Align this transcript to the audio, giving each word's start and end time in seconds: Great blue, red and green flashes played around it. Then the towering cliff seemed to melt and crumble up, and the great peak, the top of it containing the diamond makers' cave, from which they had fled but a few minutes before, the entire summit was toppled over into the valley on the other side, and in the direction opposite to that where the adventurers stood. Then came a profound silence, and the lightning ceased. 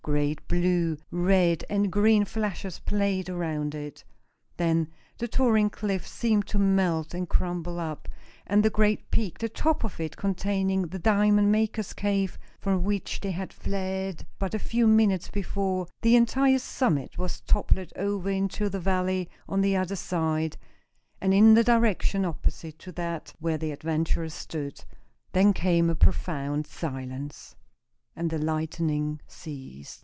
Great 0.03 0.45
blue, 0.47 0.97
red 1.11 1.63
and 1.69 1.91
green 1.91 2.25
flashes 2.25 2.79
played 2.79 3.29
around 3.29 3.75
it. 3.75 4.03
Then 4.57 4.87
the 5.19 5.27
towering 5.27 5.69
cliff 5.69 6.07
seemed 6.07 6.47
to 6.47 6.57
melt 6.57 7.13
and 7.13 7.29
crumble 7.29 7.79
up, 7.79 8.09
and 8.47 8.63
the 8.65 8.71
great 8.71 9.11
peak, 9.11 9.37
the 9.37 9.47
top 9.47 9.83
of 9.83 9.99
it 9.99 10.17
containing 10.17 10.87
the 10.87 10.97
diamond 10.97 11.51
makers' 11.51 11.93
cave, 11.93 12.39
from 12.59 12.83
which 12.83 13.19
they 13.21 13.29
had 13.29 13.53
fled 13.53 14.25
but 14.39 14.55
a 14.55 14.59
few 14.59 14.87
minutes 14.87 15.29
before, 15.29 15.85
the 16.01 16.15
entire 16.15 16.57
summit 16.57 17.19
was 17.19 17.41
toppled 17.41 17.93
over 17.95 18.31
into 18.31 18.69
the 18.69 18.79
valley 18.79 19.29
on 19.47 19.61
the 19.61 19.75
other 19.77 19.95
side, 19.95 20.57
and 21.21 21.31
in 21.31 21.53
the 21.53 21.63
direction 21.63 22.25
opposite 22.25 22.79
to 22.79 22.91
that 22.91 23.35
where 23.37 23.59
the 23.59 23.71
adventurers 23.71 24.33
stood. 24.33 24.83
Then 25.33 25.53
came 25.53 25.91
a 25.91 25.95
profound 25.95 26.65
silence, 26.65 27.55
and 28.13 28.29
the 28.29 28.37
lightning 28.37 29.21
ceased. 29.25 29.99